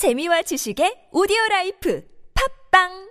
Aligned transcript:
재미와 0.00 0.40
지식의 0.40 1.12
오디오 1.12 1.36
라이프. 1.50 2.00
팝빵! 2.32 3.09